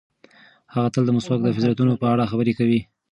هغه 0.73 0.89
تل 0.93 1.03
د 1.05 1.09
مسواک 1.17 1.39
د 1.43 1.47
فضیلتونو 1.55 1.93
په 2.01 2.05
اړه 2.13 2.29
خبرې 2.31 2.53
کوي. 2.59 2.79